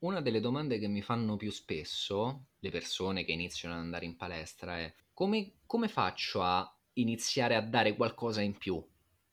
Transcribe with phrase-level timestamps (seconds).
[0.00, 4.16] una delle domande che mi fanno più spesso le persone che iniziano ad andare in
[4.16, 8.82] palestra è come, come faccio a iniziare a dare qualcosa in più?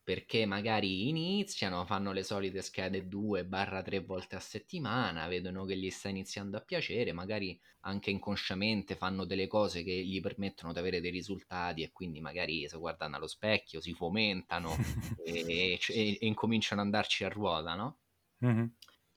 [0.03, 6.07] Perché magari iniziano, fanno le solite schede 2-3 volte a settimana, vedono che gli sta
[6.07, 11.11] iniziando a piacere, magari anche inconsciamente fanno delle cose che gli permettono di avere dei
[11.11, 14.75] risultati e quindi magari se guardano allo specchio si fomentano
[15.25, 17.97] e, e, e, incominciano ad andarci a ruota, no?
[18.45, 18.65] Mm-hmm.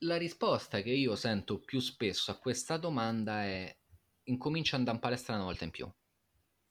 [0.05, 3.77] La risposta che io sento più spesso a questa domanda è
[4.25, 5.91] incomincia ad andare in palestra una volta in più,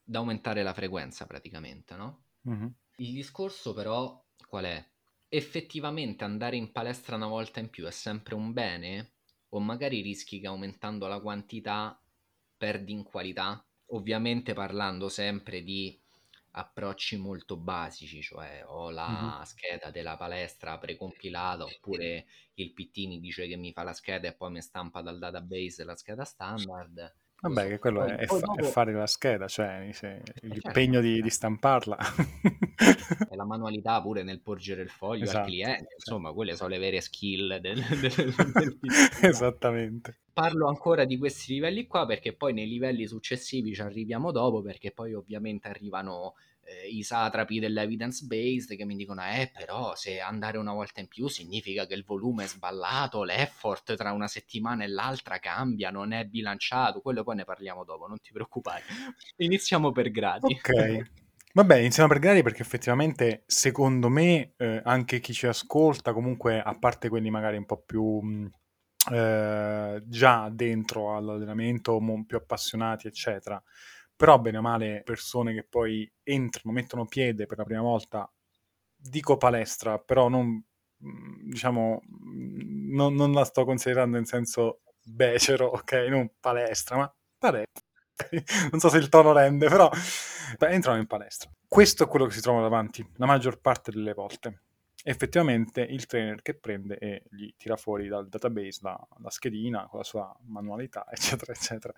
[0.04, 2.24] da aumentare la frequenza praticamente, no?
[2.50, 2.68] Mm-hmm.
[2.98, 4.84] Il discorso però qual è?
[5.28, 9.14] Effettivamente andare in palestra una volta in più è sempre un bene?
[9.50, 12.02] O magari rischi che aumentando la quantità
[12.58, 13.64] perdi in qualità?
[13.92, 16.00] Ovviamente parlando sempre di
[16.52, 19.42] approcci molto basici, cioè ho la mm-hmm.
[19.44, 24.34] scheda della palestra precompilata oppure il PT mi dice che mi fa la scheda e
[24.34, 27.16] poi mi stampa dal database la scheda standard.
[27.42, 28.60] Vabbè, che quello poi, è, poi dopo...
[28.60, 31.98] è, fare la scheda, cioè eh, certo, l'impegno di, di, stamparla.
[33.30, 36.80] e la manualità pure nel porgere il foglio esatto, al cliente, insomma, quelle sono le
[36.80, 38.78] vere skill del, del, del
[39.22, 40.18] Esattamente.
[40.34, 44.92] Parlo ancora di questi livelli qua perché poi nei livelli successivi ci arriviamo dopo perché
[44.92, 46.36] poi ovviamente arrivano
[46.70, 51.08] eh, i satrapi dell'evidence based che mi dicono eh però se andare una volta in
[51.08, 56.12] più significa che il volume è sballato, l'effort tra una settimana e l'altra cambia, non
[56.12, 58.84] è bilanciato, quello poi ne parliamo dopo, non ti preoccupare.
[59.38, 60.46] Iniziamo per gradi.
[60.46, 61.18] Ok.
[61.52, 66.78] Vabbè, iniziamo per gradi perché effettivamente secondo me eh, anche chi ci ascolta, comunque a
[66.78, 68.52] parte quelli magari un po' più mh,
[69.12, 73.62] eh, già dentro all'allenamento, più appassionati, eccetera,
[74.20, 78.30] però bene o male persone che poi entrano, mettono piede per la prima volta,
[78.94, 80.62] dico palestra, però non,
[81.06, 85.94] mm, diciamo, mm, non, non la sto considerando in senso becero, ok?
[86.10, 87.86] Non palestra, ma palestra.
[88.72, 89.90] non so se il tono rende, però
[90.68, 91.50] entrano in palestra.
[91.66, 94.64] Questo è quello che si trova davanti la maggior parte delle volte
[95.04, 100.00] effettivamente il trainer che prende e gli tira fuori dal database la, la schedina con
[100.00, 101.94] la sua manualità, eccetera, eccetera.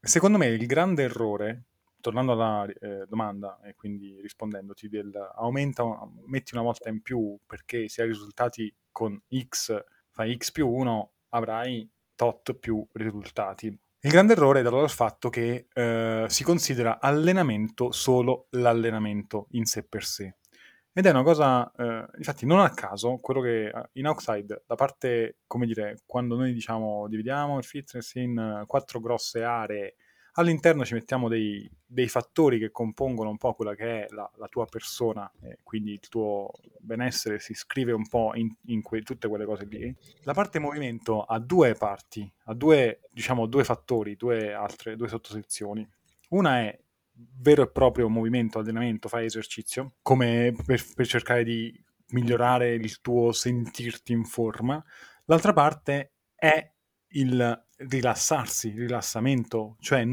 [0.00, 1.64] Secondo me il grande errore,
[2.00, 5.84] tornando alla eh, domanda e quindi rispondendoti, del aumenta,
[6.26, 11.12] metti una volta in più perché se hai risultati con X, fai X più 1,
[11.30, 13.66] avrai tot più risultati.
[14.02, 19.66] Il grande errore è dato dal fatto che eh, si considera allenamento solo l'allenamento in
[19.66, 20.36] sé per sé.
[20.92, 24.74] Ed è una cosa, eh, infatti non a caso, quello che eh, in Outside, da
[24.74, 29.94] parte, come dire, quando noi diciamo dividiamo il fitness in eh, quattro grosse aree,
[30.34, 34.48] all'interno ci mettiamo dei, dei fattori che compongono un po' quella che è la, la
[34.48, 36.50] tua persona, eh, quindi il tuo
[36.80, 39.94] benessere si scrive un po' in, in que, tutte quelle cose lì.
[40.24, 45.88] La parte movimento ha due parti, ha due, diciamo, due fattori, due altre, due sottosezioni.
[46.30, 46.78] Una è
[47.38, 51.72] vero e proprio movimento, allenamento, fai esercizio, come per, per cercare di
[52.10, 54.82] migliorare il tuo sentirti in forma.
[55.26, 56.72] L'altra parte è
[57.12, 60.04] il rilassarsi, il rilassamento, cioè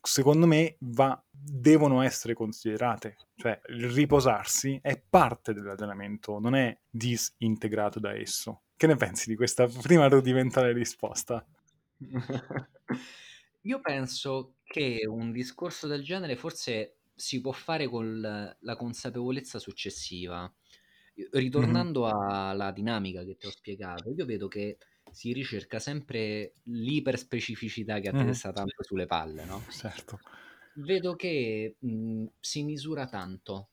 [0.00, 8.00] secondo me va, devono essere considerate, cioè il riposarsi è parte dell'allenamento, non è disintegrato
[8.00, 8.62] da esso.
[8.76, 11.44] Che ne pensi di questa prima rudimentale risposta?
[13.62, 20.50] Io penso che un discorso del genere forse si può fare con la consapevolezza successiva.
[21.32, 22.28] Ritornando mm-hmm.
[22.30, 24.76] alla dinamica che ti ho spiegato, io vedo che
[25.10, 28.30] si ricerca sempre l'iperspecificità che a te mm-hmm.
[28.30, 29.64] sta tanto sulle palle, no?
[29.68, 30.20] Certo.
[30.74, 33.70] Vedo che mh, si misura tanto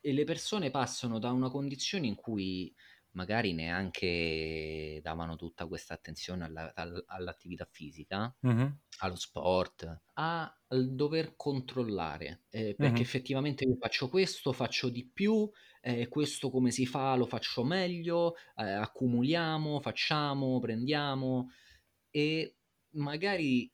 [0.00, 2.74] e le persone passano da una condizione in cui
[3.12, 6.72] magari neanche davano tutta questa attenzione alla,
[7.06, 8.66] all'attività fisica, mm-hmm.
[8.98, 13.02] allo sport, a, al dover controllare, eh, perché mm-hmm.
[13.02, 15.50] effettivamente io faccio questo, faccio di più,
[15.80, 21.50] eh, questo come si fa, lo faccio meglio, eh, accumuliamo, facciamo, prendiamo
[22.10, 22.56] e
[22.92, 23.70] magari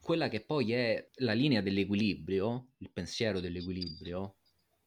[0.00, 4.36] quella che poi è la linea dell'equilibrio, il pensiero dell'equilibrio,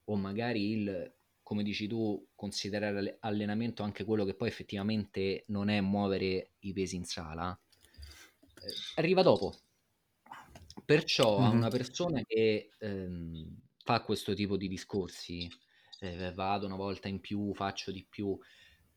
[0.06, 1.13] o magari il
[1.50, 6.96] come dici tu, considerare allenamento anche quello che poi effettivamente non è muovere i pesi
[6.96, 7.60] in sala,
[8.62, 9.57] eh, arriva dopo.
[10.86, 11.50] Perciò mm-hmm.
[11.50, 15.50] a una persona che ehm, fa questo tipo di discorsi,
[16.01, 18.38] eh, vado una volta in più, faccio di più,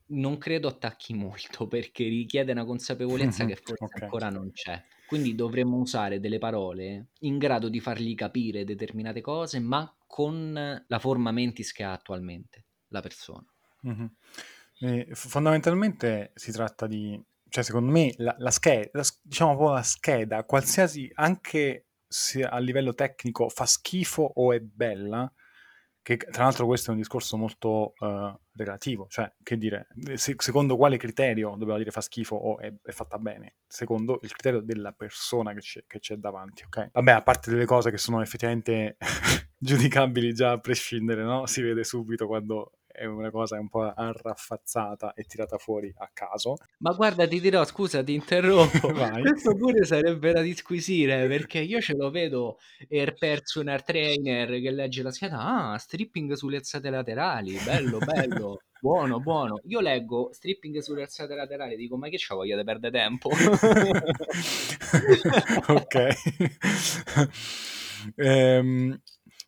[0.09, 4.03] non credo attacchi molto perché richiede una consapevolezza che forse okay.
[4.03, 4.79] ancora non c'è.
[5.13, 10.99] Quindi dovremmo usare delle parole in grado di fargli capire determinate cose, ma con la
[10.99, 13.45] forma mentis che ha attualmente la persona.
[13.85, 15.11] Mm-hmm.
[15.11, 17.21] fondamentalmente si tratta di
[17.53, 22.95] cioè secondo me la, la scheda, la, diciamo la scheda, qualsiasi, anche se a livello
[22.95, 25.31] tecnico fa schifo o è bella,
[26.03, 30.75] che tra l'altro questo è un discorso molto uh, relativo, cioè che dire, se, secondo
[30.75, 33.55] quale criterio dobbiamo dire fa schifo o è, è, fatta bene?
[33.65, 36.89] Secondo il criterio della persona che c'è, che c'è davanti, ok?
[36.91, 38.97] Vabbè, a parte delle cose che sono effettivamente
[39.57, 41.45] giudicabili già a prescindere, no?
[41.45, 46.57] Si vede subito quando è una cosa un po' arraffazzata e tirata fuori a caso.
[46.77, 48.91] Ma guarda, ti dirò, scusa, ti interrompo.
[49.19, 52.59] Questo pure sarebbe da disquisire perché io ce lo vedo
[52.89, 55.39] il personal trainer che legge la scheda.
[55.39, 58.61] Ah, stripping sulle alzate laterali, bello, bello.
[58.83, 59.61] Buono, buono.
[59.67, 63.29] Io leggo stripping sulle alzate laterali dico, ma che c'ho voglia di perdere tempo?
[65.67, 66.07] ok.
[68.17, 69.01] ehm,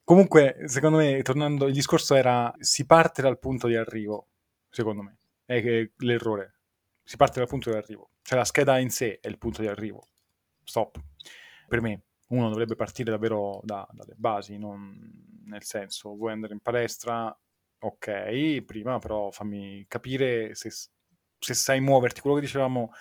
[0.06, 4.28] Comunque, secondo me, tornando, il discorso era si parte dal punto di arrivo,
[4.69, 6.60] secondo me, è l'errore.
[7.04, 8.12] Si parte dal punto di arrivo.
[8.22, 10.10] Cioè la scheda in sé è il punto di arrivo.
[10.63, 11.00] Stop.
[11.68, 14.96] Per me, uno dovrebbe partire davvero da, dalle basi, non
[15.46, 17.36] nel senso, vuoi andare in palestra,
[17.80, 22.92] ok, prima però fammi capire se, se sai muoverti, quello che dicevamo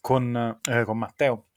[0.00, 1.47] con, eh, con Matteo,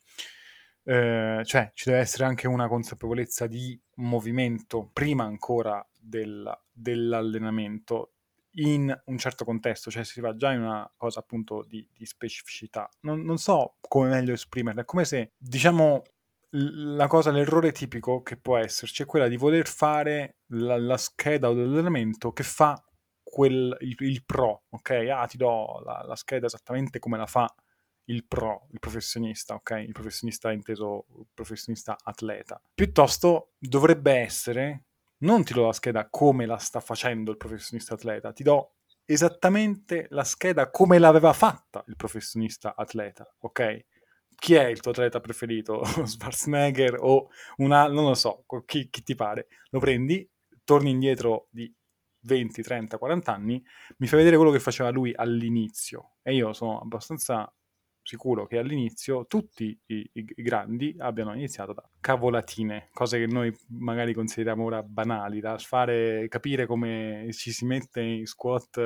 [0.83, 8.13] eh, cioè ci deve essere anche una consapevolezza di movimento prima ancora del, dell'allenamento
[8.55, 12.89] in un certo contesto, cioè si va già in una cosa appunto di, di specificità.
[13.01, 16.03] Non, non, so come meglio esprimerla, è come se diciamo
[16.53, 21.49] la cosa, l'errore tipico che può esserci è quella di voler fare la, la scheda
[21.49, 22.83] o l'allenamento che fa
[23.23, 24.89] quel, il, il, pro, ok?
[25.09, 27.53] Ah, ti do la, la scheda esattamente come la fa
[28.05, 29.83] il pro, il professionista, ok?
[29.85, 32.61] Il professionista inteso professionista atleta.
[32.73, 34.85] Piuttosto dovrebbe essere,
[35.19, 38.75] non ti do la scheda come la sta facendo il professionista atleta, ti do
[39.05, 43.85] esattamente la scheda come l'aveva fatta il professionista atleta, ok?
[44.35, 45.83] Chi è il tuo atleta preferito?
[46.05, 49.47] Schwarzenegger o una, non lo so, chi, chi ti pare.
[49.69, 50.27] Lo prendi,
[50.63, 51.71] torni indietro di
[52.21, 53.63] 20, 30, 40 anni,
[53.97, 56.13] mi fai vedere quello che faceva lui all'inizio.
[56.21, 57.51] E io sono abbastanza
[58.11, 64.13] sicuro che all'inizio tutti i, i, grandi abbiano iniziato da cavolatine, cose che noi magari
[64.13, 68.77] consideriamo ora banali, da fare capire come ci si mette in squat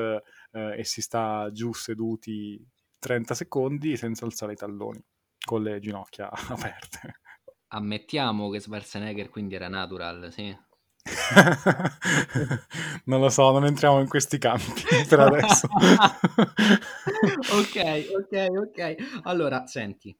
[0.51, 2.63] eh, e si sta giù seduti
[2.99, 5.03] 30 secondi senza alzare i talloni,
[5.43, 7.21] con le ginocchia aperte.
[7.69, 10.55] Ammettiamo che Schwarzenegger quindi era natural, sì.
[13.05, 14.73] non lo so, non entriamo in questi campi
[15.07, 15.67] per adesso.
[17.51, 18.95] ok, ok, ok.
[19.23, 20.17] Allora, senti,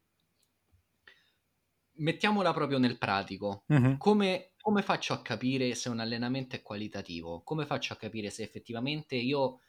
[1.93, 3.63] mettiamola proprio nel pratico.
[3.73, 3.95] Mm-hmm.
[3.97, 7.41] Come, come, faccio a capire se un allenamento è qualitativo?
[7.43, 9.61] Come faccio a capire se effettivamente io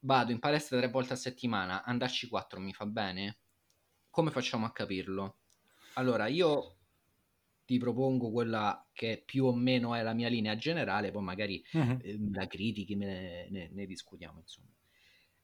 [0.00, 3.38] vado in palestra tre volte a settimana, andarci quattro mi fa bene?
[4.10, 5.38] Come facciamo a capirlo?
[5.94, 6.73] Allora, io
[7.64, 11.98] ti propongo quella che più o meno è la mia linea generale, poi magari uh-huh.
[12.02, 14.40] eh, la critichi, ne, ne, ne, discutiamo.
[14.40, 14.68] Insomma.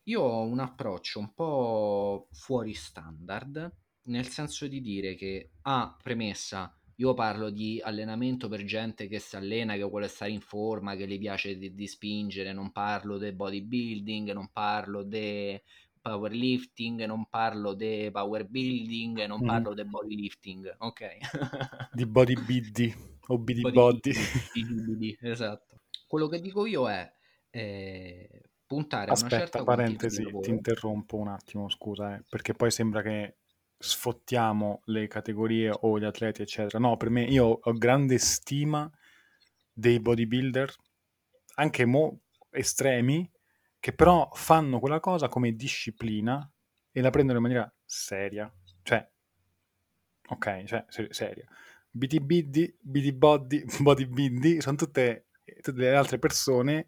[0.04, 3.72] Io ho un approccio un po' fuori standard,
[4.04, 9.18] nel senso di dire che, a ah, premessa, io parlo di allenamento per gente che
[9.18, 13.16] si allena, che vuole stare in forma, che gli piace di, di spingere, non parlo
[13.16, 15.58] del bodybuilding, non parlo di
[16.00, 19.46] powerlifting, non parlo di power building, non mm.
[19.46, 21.16] parlo di bodylifting, ok?
[21.92, 22.94] di bodybuilding
[23.28, 24.12] o bidi body.
[24.54, 25.18] body.
[25.20, 25.80] esatto.
[26.06, 27.12] Quello che dico io è
[27.50, 32.70] eh, puntare Aspetta, a una certa parentesi, ti interrompo un attimo, scusa, eh, perché poi
[32.70, 33.36] sembra che
[33.76, 36.78] sfottiamo le categorie o gli atleti, eccetera.
[36.78, 38.90] No, per me io ho grande stima
[39.72, 40.74] dei bodybuilder,
[41.56, 43.28] anche mo estremi,
[43.80, 46.48] che però fanno quella cosa come disciplina
[46.92, 48.52] e la prendono in maniera seria.
[48.82, 49.10] Cioè,
[50.28, 51.46] ok, cioè, seria.
[51.90, 55.28] BTBD, BD Body, Bodybuilding sono tutte,
[55.60, 56.86] tutte le altre persone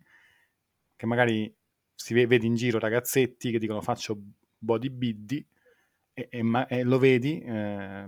[0.94, 1.52] che magari
[1.94, 4.16] si vede in giro ragazzetti che dicono faccio
[4.58, 5.44] bodybuilding
[6.14, 8.04] e, e, ma, e, lo vedi, eh,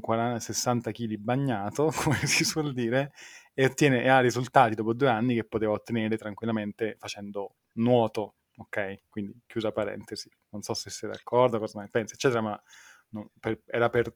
[0.00, 3.12] 40, 60 kg bagnato, come si suol dire,
[3.54, 9.02] e, ottiene, e ha risultati dopo due anni che poteva ottenere tranquillamente facendo nuoto, ok?
[9.08, 10.30] Quindi chiusa parentesi.
[10.50, 12.62] Non so se sei d'accordo, cosa ne pensi, eccetera, ma
[13.10, 14.14] non, per, era per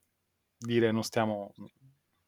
[0.56, 1.52] dire non stiamo...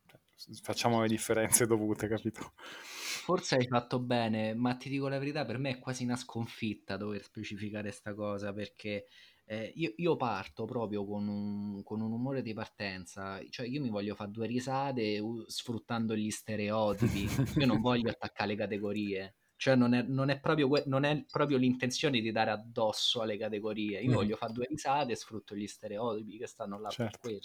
[0.07, 2.53] Cioè, facciamo le differenze dovute, capito?
[2.57, 6.97] Forse hai fatto bene, ma ti dico la verità, per me è quasi una sconfitta
[6.97, 9.07] dover specificare questa cosa, perché
[9.51, 13.89] eh, io, io, parto proprio con un, con un, umore di partenza, cioè io mi
[13.89, 17.27] voglio fare due risate uh, sfruttando gli stereotipi,
[17.57, 21.57] io non voglio attaccare le categorie, Cioè non è, non è, proprio, non è proprio
[21.57, 24.03] l'intenzione di dare addosso alle categorie.
[24.03, 24.15] Io mm.
[24.15, 27.19] voglio fare due risate e sfrutto gli stereotipi che stanno là certo.
[27.19, 27.41] per quello.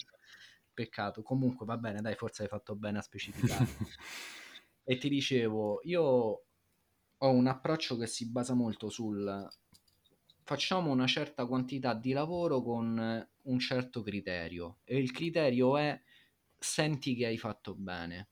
[0.74, 1.22] Peccato.
[1.22, 3.66] Comunque va bene, dai, forse hai fatto bene a specificare.
[4.84, 9.48] e ti dicevo, io ho un approccio che si basa molto sul
[10.44, 16.00] facciamo una certa quantità di lavoro con un certo criterio e il criterio è
[16.58, 18.28] senti che hai fatto bene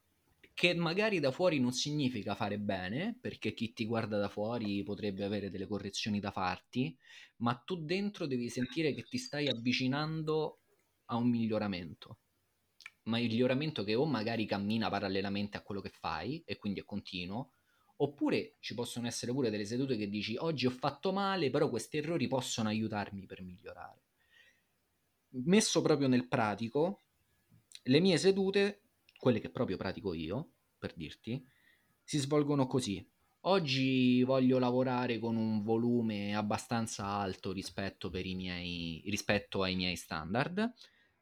[0.54, 5.24] che magari da fuori non significa fare bene, perché chi ti guarda da fuori potrebbe
[5.24, 6.96] avere delle correzioni da farti,
[7.38, 10.60] ma tu dentro devi sentire che ti stai avvicinando
[11.06, 12.18] a un miglioramento.
[13.04, 16.84] Ma il miglioramento che o magari cammina parallelamente a quello che fai e quindi è
[16.84, 17.54] continuo,
[18.02, 21.98] oppure ci possono essere pure delle sedute che dici oggi ho fatto male, però questi
[21.98, 24.02] errori possono aiutarmi per migliorare.
[25.44, 27.02] Messo proprio nel pratico,
[27.84, 28.82] le mie sedute
[29.16, 31.46] quelle che proprio pratico io, per dirti,
[32.02, 33.08] si svolgono così.
[33.44, 40.72] Oggi voglio lavorare con un volume abbastanza alto rispetto, miei, rispetto ai miei standard.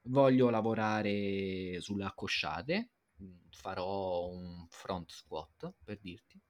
[0.05, 2.91] Voglio lavorare sulle accosciate,
[3.51, 6.41] farò un front squat per dirti.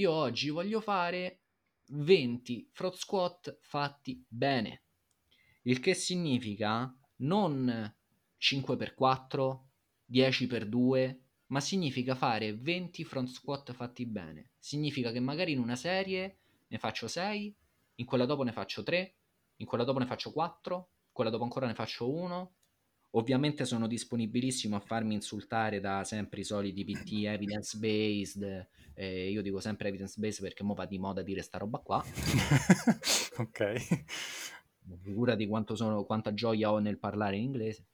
[0.00, 1.42] Io oggi voglio fare
[1.88, 4.84] 20 front squat fatti bene,
[5.64, 7.94] il che significa non
[8.40, 9.58] 5x4,
[10.06, 14.52] 10 per 2, ma significa fare 20 front squat fatti bene.
[14.56, 16.38] Significa che magari in una serie
[16.68, 17.54] ne faccio 6,
[17.96, 19.16] in quella dopo ne faccio 3,
[19.56, 22.54] in quella dopo ne faccio 4, quella dopo ancora ne faccio 1.
[23.12, 28.68] Ovviamente sono disponibilissimo a farmi insultare da sempre i soliti PT evidence based.
[28.94, 32.04] Eh, io dico sempre evidence based perché mo va di moda dire sta roba qua.
[33.38, 34.04] ok.
[35.02, 37.84] Figurati quanto sono, quanta gioia ho nel parlare in inglese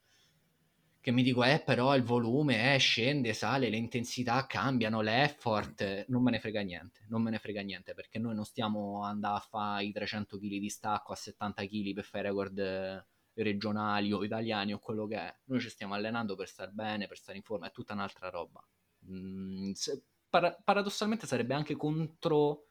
[1.07, 6.21] che mi dico, eh, però il volume eh, scende, sale, le intensità cambiano, l'effort, non
[6.21, 9.39] me ne frega niente, non me ne frega niente, perché noi non stiamo andando a
[9.39, 13.07] fare i 300 kg di stacco a 70 kg per fare record
[13.43, 15.37] regionali o italiani o quello che è.
[15.45, 18.65] Noi ci stiamo allenando per star bene, per stare in forma, è tutta un'altra roba.
[19.11, 22.67] Mm, se, para- paradossalmente sarebbe anche contro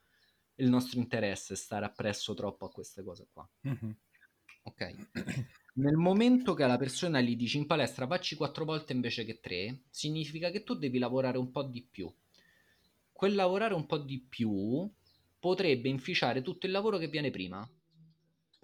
[0.55, 3.48] il nostro interesse stare appresso troppo a queste cose qua.
[3.67, 3.91] Mm-hmm.
[4.63, 4.95] Ok.
[5.75, 9.84] Nel momento che alla persona gli dici in palestra facci quattro volte invece che tre,
[9.89, 12.12] significa che tu devi lavorare un po' di più.
[13.12, 14.89] Quel lavorare un po' di più
[15.39, 17.67] potrebbe inficiare tutto il lavoro che viene prima.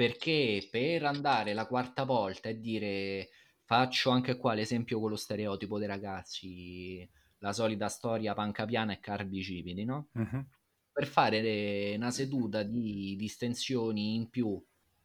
[0.02, 3.30] Perché per andare la quarta volta e dire
[3.66, 9.00] faccio anche qua l'esempio con lo stereotipo dei ragazzi, la solita storia panca piana e
[9.00, 10.08] carbi cipiti, no?
[10.14, 10.44] Uh-huh.
[10.92, 14.60] Per fare una seduta di distensioni in più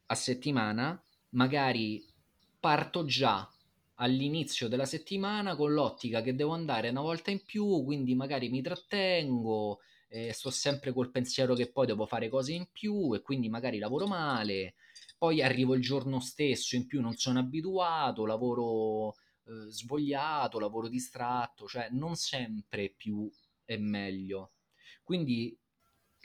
[0.06, 0.98] a settimana
[1.30, 2.02] magari
[2.58, 3.46] parto già
[3.96, 8.62] all'inizio della settimana con l'ottica che devo andare una volta in più, quindi magari mi
[8.62, 13.50] trattengo, eh, sto sempre col pensiero che poi devo fare cose in più e quindi
[13.50, 14.72] magari lavoro male,
[15.18, 21.66] poi arrivo il giorno stesso, in più non sono abituato, lavoro eh, svogliato, lavoro distratto,
[21.66, 23.30] cioè non sempre più
[23.64, 24.52] è meglio.
[25.02, 25.56] Quindi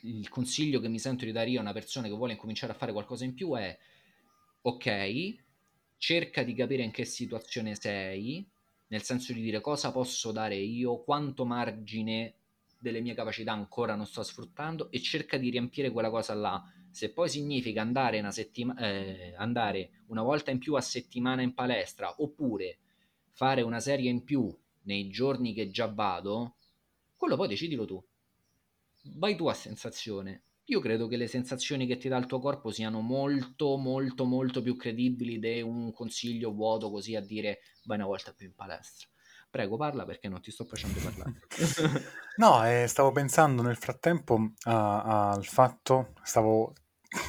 [0.03, 2.75] il consiglio che mi sento di dare io a una persona che vuole incominciare a
[2.75, 3.77] fare qualcosa in più è
[4.63, 5.35] ok,
[5.97, 8.47] cerca di capire in che situazione sei,
[8.87, 12.35] nel senso di dire cosa posso dare io, quanto margine
[12.79, 16.63] delle mie capacità ancora non sto sfruttando e cerca di riempire quella cosa là.
[16.91, 21.53] Se poi significa andare una, settima- eh, andare una volta in più a settimana in
[21.53, 22.79] palestra oppure
[23.29, 26.55] fare una serie in più nei giorni che già vado,
[27.15, 28.03] quello poi decidilo tu.
[29.15, 32.71] Vai tu a sensazione io credo che le sensazioni che ti dà il tuo corpo
[32.71, 38.05] siano molto, molto, molto più credibili di un consiglio vuoto così a dire vai una
[38.05, 39.07] volta più in palestra.
[39.49, 41.41] Prego, parla perché non ti sto facendo parlare.
[42.37, 46.73] no, eh, stavo pensando nel frattempo al fatto, stavo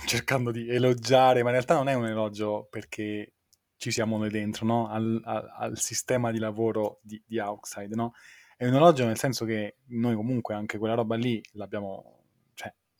[0.07, 3.35] cercando di elogiare, ma in realtà non è un elogio perché
[3.77, 4.89] ci siamo noi dentro, no?
[4.89, 8.13] al, al, al, sistema di lavoro di, di Outside, no?
[8.57, 12.23] È un elogio nel senso che noi comunque anche quella roba lì l'abbiamo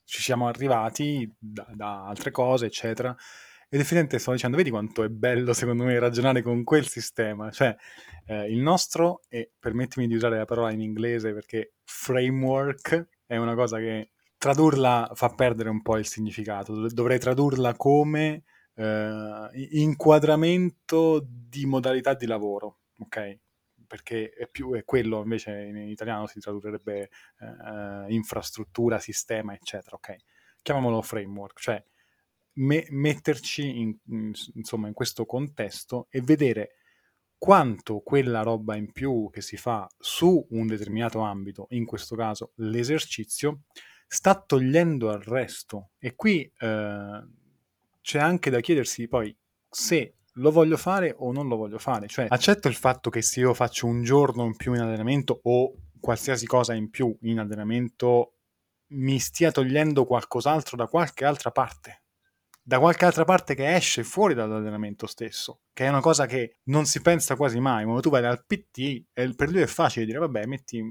[0.05, 3.15] ci siamo arrivati da, da altre cose, eccetera.
[3.69, 7.49] Ed effettivamente stavo dicendo, vedi quanto è bello secondo me ragionare con quel sistema.
[7.49, 7.75] Cioè,
[8.27, 13.55] eh, il nostro, e permettimi di usare la parola in inglese perché framework è una
[13.55, 14.11] cosa che
[14.43, 16.89] tradurla fa perdere un po' il significato.
[16.89, 18.43] Dovrei tradurla come
[18.75, 23.39] eh, inquadramento di modalità di lavoro, ok?
[23.87, 27.09] perché è, più, è quello invece in italiano si tradurrebbe
[27.39, 30.15] eh, infrastruttura, sistema, eccetera, ok?
[30.61, 31.81] Chiamiamolo framework, cioè
[32.53, 36.71] me- metterci in, in, insomma, in questo contesto e vedere
[37.37, 42.53] quanto quella roba in più che si fa su un determinato ambito, in questo caso
[42.55, 43.61] l'esercizio,
[44.07, 45.91] sta togliendo al resto.
[45.97, 47.27] E qui eh,
[48.01, 49.35] c'è anche da chiedersi poi
[49.69, 52.07] se lo voglio fare o non lo voglio fare.
[52.07, 55.73] Cioè, accetto il fatto che se io faccio un giorno in più in allenamento o
[55.99, 58.35] qualsiasi cosa in più in allenamento
[58.93, 62.03] mi stia togliendo qualcos'altro da qualche altra parte
[62.65, 66.85] da qualche altra parte che esce fuori dall'allenamento stesso, che è una cosa che non
[66.85, 67.83] si pensa quasi mai.
[67.83, 69.03] Quando tu vai dal PT,
[69.35, 70.81] per lui è facile dire, vabbè, metti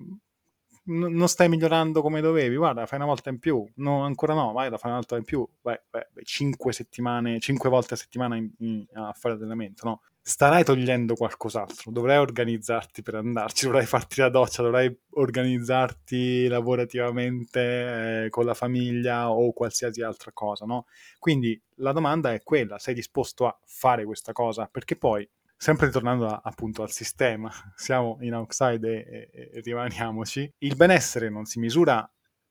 [0.84, 4.68] non stai migliorando come dovevi, guarda, fai una volta in più, no, ancora no, vai
[4.68, 8.50] da fare una volta in più, vai, vai, cinque settimane, cinque volte a settimana in,
[8.58, 10.00] in, a fare allenamento, no?
[10.24, 18.30] Starai togliendo qualcos'altro, dovrai organizzarti per andarci, dovrai farti la doccia, dovrai organizzarti lavorativamente eh,
[18.30, 20.86] con la famiglia o qualsiasi altra cosa, no?
[21.18, 24.68] Quindi la domanda è quella, sei disposto a fare questa cosa?
[24.70, 25.28] Perché poi
[25.62, 31.30] sempre ritornando a, appunto al sistema, siamo in outside e, e, e, rimaniamoci, il benessere
[31.30, 32.04] non si misura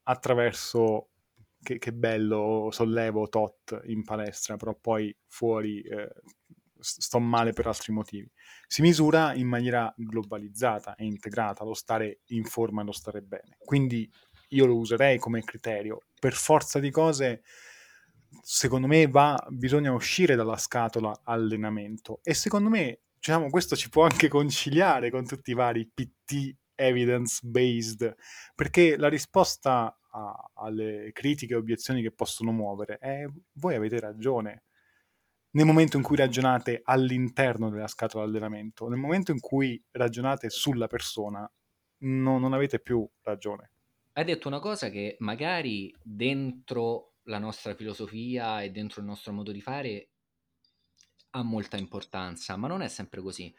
[0.03, 1.10] attraverso
[1.62, 6.10] che, che, bello sollevo tot in palestra, però poi fuori eh,
[6.80, 8.32] sto male per altri motivi.
[8.65, 13.58] Si misura in maniera globalizzata e integrata, lo stare in forma e lo stare bene.
[13.60, 14.10] Quindi
[14.51, 16.03] io lo userei come criterio.
[16.18, 17.41] Per forza di cose
[18.42, 22.20] secondo me va, bisogna uscire dalla scatola allenamento.
[22.24, 27.40] E secondo me diciamo, questo ci può anche conciliare con tutti i vari PT evidence
[27.44, 28.16] based
[28.56, 34.64] perché la risposta a, alle critiche e obiezioni che possono muovere è voi avete ragione.
[35.52, 40.88] Nel momento in cui ragionate all'interno della scatola allenamento nel momento in cui ragionate sulla
[40.88, 41.50] persona
[42.00, 43.72] no, non avete più ragione.
[44.14, 49.51] Hai detto una cosa che magari dentro la nostra filosofia e dentro il nostro modo
[49.51, 50.10] di fare
[51.32, 53.54] ha molta importanza, ma non è sempre così.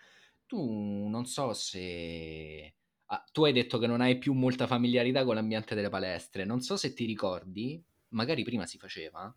[0.47, 2.75] Tu non so se...
[3.07, 6.61] Ah, tu hai detto che non hai più molta familiarità con l'ambiente delle palestre, non
[6.61, 9.35] so se ti ricordi, magari prima si faceva,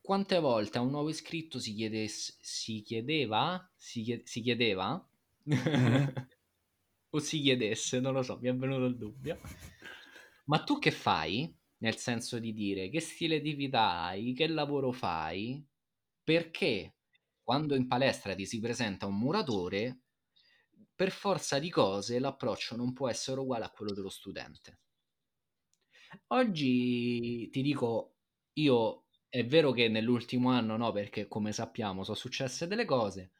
[0.00, 5.04] quante volte a un nuovo iscritto si, chiedesse, si chiedeva, si, chied- si chiedeva,
[5.52, 6.06] mm-hmm.
[7.10, 9.40] o si chiedesse, non lo so, mi è venuto il dubbio,
[10.44, 11.54] ma tu che fai?
[11.78, 15.64] Nel senso di dire che stile di vita hai, che lavoro fai,
[16.22, 16.96] perché
[17.42, 20.00] quando in palestra ti si presenta un muratore,
[20.94, 24.80] per forza di cose l'approccio non può essere uguale a quello dello studente.
[26.28, 28.16] Oggi ti dico,
[28.54, 33.32] io è vero che nell'ultimo anno no, perché come sappiamo sono successe delle cose,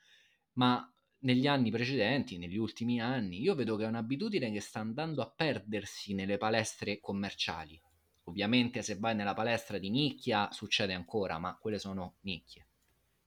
[0.54, 5.22] ma negli anni precedenti, negli ultimi anni, io vedo che è un'abitudine che sta andando
[5.22, 7.80] a perdersi nelle palestre commerciali.
[8.28, 12.66] Ovviamente se vai nella palestra di nicchia succede ancora, ma quelle sono nicchie.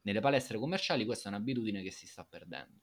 [0.03, 2.79] Nelle palestre commerciali questa è un'abitudine che si sta perdendo.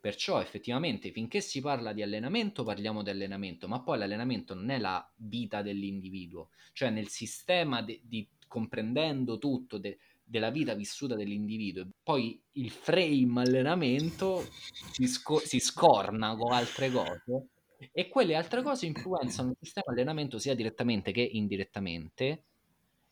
[0.00, 4.78] Perciò effettivamente finché si parla di allenamento parliamo di allenamento, ma poi l'allenamento non è
[4.78, 11.86] la vita dell'individuo, cioè nel sistema de- di comprendendo tutto de- della vita vissuta dell'individuo,
[12.02, 14.44] poi il frame allenamento
[14.92, 17.48] si, sco- si scorna con altre cose
[17.92, 22.44] e quelle altre cose influenzano il sistema di allenamento sia direttamente che indirettamente.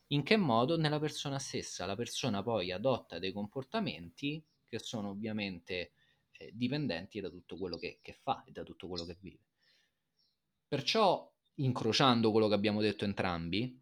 [0.08, 0.76] In che modo?
[0.76, 1.86] Nella persona stessa.
[1.86, 5.92] La persona poi adotta dei comportamenti che sono ovviamente
[6.32, 9.38] eh, dipendenti da tutto quello che, che fa e da tutto quello che vive.
[10.68, 13.80] Perciò, incrociando quello che abbiamo detto entrambi,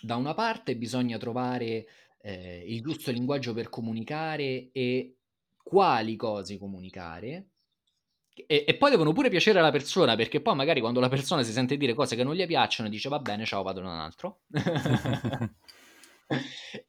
[0.00, 1.86] da una parte bisogna trovare
[2.20, 5.16] eh, il giusto linguaggio per comunicare e
[5.62, 7.53] quali cose comunicare,
[8.34, 11.52] e, e, poi devono pure piacere alla persona, perché poi magari quando la persona si
[11.52, 14.40] sente dire cose che non gli piacciono, dice va bene, ciao, vado da un altro.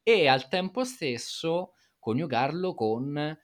[0.04, 3.38] e al tempo stesso coniugarlo con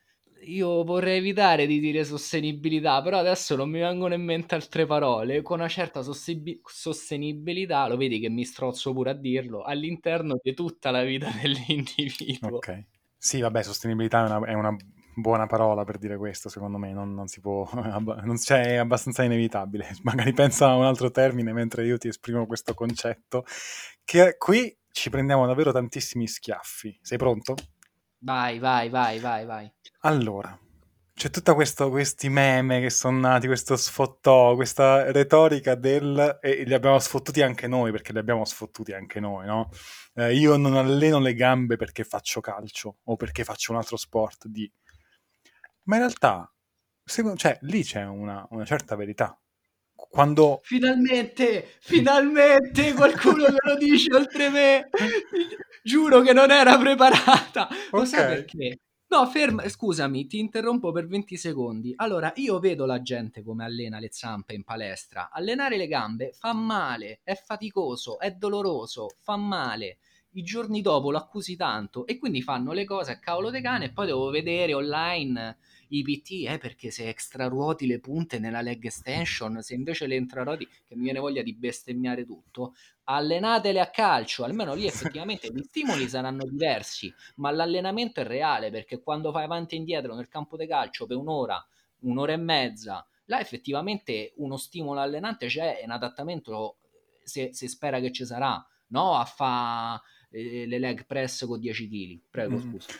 [0.44, 5.42] io vorrei evitare di dire sostenibilità, però adesso non mi vengono in mente altre parole.
[5.42, 10.90] Con una certa sostenibilità, lo vedi che mi strozzo pure a dirlo, all'interno di tutta
[10.90, 12.56] la vita dell'individuo.
[12.56, 12.84] Ok.
[13.16, 14.76] Sì, vabbè, sostenibilità è una, è una
[15.14, 17.68] buona parola per dire questo, secondo me, non, non si può,
[18.24, 19.96] non, cioè, è abbastanza inevitabile.
[20.02, 23.44] Magari pensa a un altro termine mentre io ti esprimo questo concetto,
[24.04, 26.98] che qui ci prendiamo davvero tantissimi schiaffi.
[27.02, 27.54] Sei pronto?
[28.18, 29.72] Vai, vai, vai, vai, vai.
[30.00, 30.56] Allora,
[31.14, 36.38] c'è tutta questi meme che sono nati, questo sfottò, questa retorica del...
[36.40, 39.70] e li abbiamo sfottuti anche noi, perché li abbiamo sfottuti anche noi, no?
[40.14, 44.46] Eh, io non alleno le gambe perché faccio calcio o perché faccio un altro sport
[44.46, 44.70] di
[45.84, 46.52] ma in realtà,
[47.04, 49.36] secondo, cioè, lì c'è una, una certa verità.
[49.94, 50.60] Quando...
[50.62, 54.88] Finalmente, finalmente qualcuno me lo dice oltre me.
[55.82, 57.68] Giuro che non era preparata.
[57.90, 58.06] Lo okay.
[58.08, 58.78] sai perché?
[59.12, 61.92] No, ferma, scusami, ti interrompo per 20 secondi.
[61.96, 65.28] Allora, io vedo la gente come allena le zampe in palestra.
[65.30, 69.98] Allenare le gambe fa male, è faticoso, è doloroso, fa male.
[70.34, 73.86] I giorni dopo lo accusi tanto e quindi fanno le cose a cavolo de cane
[73.86, 78.62] e poi devo vedere online i PT, eh, perché se extra ruoti le punte nella
[78.62, 83.90] leg extension, se invece le intraruoti, che mi viene voglia di bestemmiare tutto, allenatele a
[83.90, 89.44] calcio, almeno lì effettivamente gli stimoli saranno diversi, ma l'allenamento è reale perché quando fai
[89.44, 91.62] avanti e indietro nel campo di calcio per un'ora,
[92.00, 96.78] un'ora e mezza, là effettivamente uno stimolo allenante c'è e un adattamento
[97.22, 99.14] se, se spera che ci sarà, no?
[99.14, 102.20] A fa eh, le leg press con 10 kg.
[102.30, 102.70] Prego, mm.
[102.70, 102.92] scusa.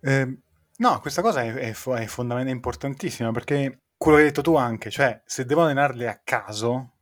[0.00, 0.38] Eh,
[0.76, 4.90] no, questa cosa è, è, è fondamentalmente importantissima perché quello che hai detto tu anche,
[4.90, 6.92] cioè se devo allenarle a caso,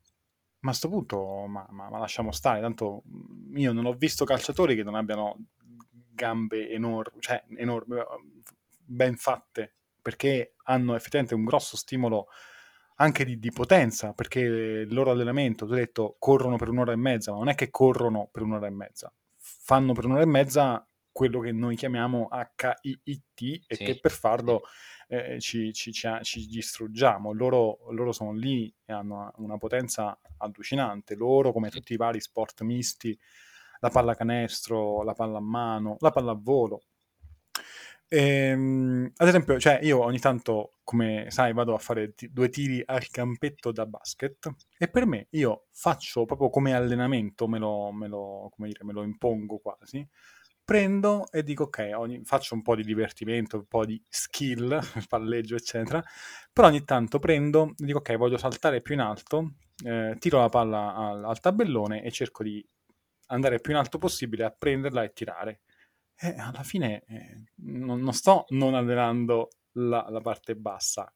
[0.60, 4.24] ma a sto punto, ma, ma, ma, lasciamo stare, tanto mm, io non ho visto
[4.24, 5.36] calciatori che non abbiano
[6.12, 7.96] gambe enormi, cioè enormi,
[8.84, 12.26] ben fatte, perché hanno effettivamente un grosso stimolo
[12.96, 16.96] anche di, di, potenza, perché il loro allenamento, tu hai detto, corrono per un'ora e
[16.96, 19.12] mezza, ma non è che corrono per un'ora e mezza,
[19.68, 23.84] fanno per un'ora e mezza quello che noi chiamiamo HIIT e sì.
[23.84, 24.62] che per farlo
[25.08, 27.34] eh, ci, ci, ci, ci, distruggiamo.
[27.34, 31.16] Loro, loro, sono lì e hanno una potenza allucinante.
[31.16, 33.18] Loro, come tutti i vari sport misti,
[33.80, 36.80] la pallacanestro, la palla a mano, la pallavolo.
[38.08, 42.82] Ehm, ad esempio, cioè, io ogni tanto, come sai, vado a fare t- due tiri
[42.82, 44.48] al campetto da basket
[44.78, 49.02] e per me io faccio proprio come allenamento, me lo, me lo, dire, me lo
[49.02, 50.08] impongo quasi
[50.64, 55.56] prendo e dico ok, ogni, faccio un po' di divertimento, un po' di skill, palleggio
[55.56, 56.02] eccetera,
[56.50, 60.48] però ogni tanto prendo e dico ok, voglio saltare più in alto, eh, tiro la
[60.48, 62.66] palla al, al, tabellone e cerco di
[63.26, 65.60] andare più in alto possibile a prenderla e tirare.
[66.16, 71.12] E alla fine eh, non, non, sto non allenando la, la parte bassa,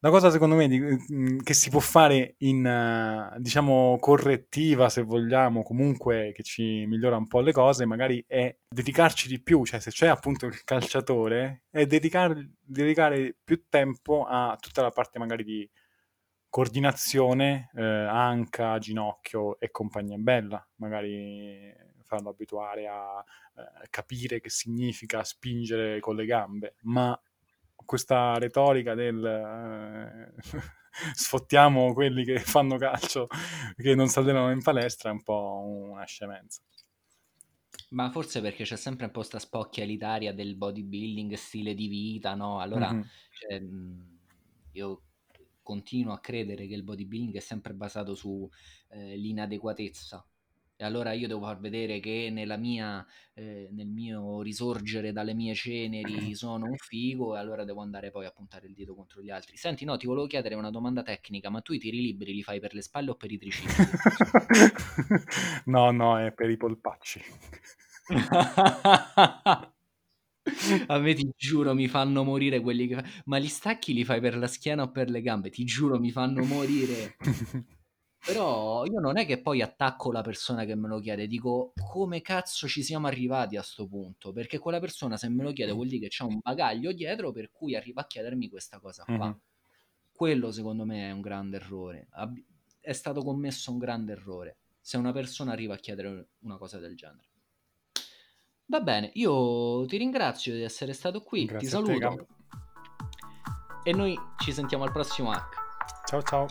[0.00, 5.02] la cosa secondo me di, mm, che si può fare in, uh, diciamo, correttiva, se
[5.02, 9.80] vogliamo, comunque che ci migliora un po' le cose, magari è dedicarci di più, cioè
[9.80, 15.44] se c'è appunto il calciatore, è dedicare, dedicare più tempo a tutta la parte magari
[15.44, 15.68] di
[16.48, 23.24] coordinazione, eh, anca, ginocchio e compagnia bella, magari farlo abituare a
[23.56, 27.18] eh, capire che significa spingere con le gambe, ma
[27.86, 30.34] questa retorica del eh,
[31.14, 33.28] sfottiamo quelli che fanno calcio,
[33.76, 36.60] che non si allenano in palestra, è un po' una scemenza.
[37.90, 42.34] Ma forse perché c'è sempre un po' sta spocchia elitaria del bodybuilding, stile di vita,
[42.34, 42.58] no?
[42.60, 43.02] Allora, mm-hmm.
[43.30, 43.62] cioè,
[44.72, 45.02] io
[45.62, 50.18] continuo a credere che il bodybuilding è sempre basato sull'inadeguatezza.
[50.18, 50.22] Eh,
[50.76, 55.54] e allora io devo far vedere che nella mia, eh, nel mio risorgere dalle mie
[55.54, 56.04] ceneri
[56.36, 59.56] sono un figo e allora devo andare poi a puntare il dito contro gli altri.
[59.56, 62.60] Senti, no, ti volevo chiedere una domanda tecnica, ma tu i tiri liberi li fai
[62.60, 63.96] per le spalle o per i tricipiti?
[65.66, 67.22] no, no, è per i polpacci.
[70.86, 73.02] A me ti giuro mi fanno morire quelli che...
[73.24, 75.50] Ma gli stacchi li fai per la schiena o per le gambe?
[75.50, 77.16] Ti giuro mi fanno morire.
[78.24, 82.22] Però io non è che poi attacco la persona che me lo chiede, dico come
[82.22, 84.32] cazzo ci siamo arrivati a sto punto?
[84.32, 87.50] Perché quella persona se me lo chiede vuol dire che c'è un bagaglio dietro per
[87.52, 89.26] cui arriva a chiedermi questa cosa qua.
[89.26, 89.36] Mm-hmm.
[90.12, 92.08] Quello secondo me è un grande errore.
[92.80, 96.96] È stato commesso un grande errore se una persona arriva a chiedere una cosa del
[96.96, 97.28] genere.
[98.66, 102.26] Va bene, io ti ringrazio di essere stato qui, Grazie ti saluto.
[103.82, 105.54] Te, e noi ci sentiamo al prossimo hack.
[106.06, 106.46] Ciao ciao.